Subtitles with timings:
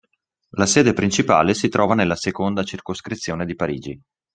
[0.55, 4.01] La sede principale si trova nella Seconda Circoscrizione di Parigi.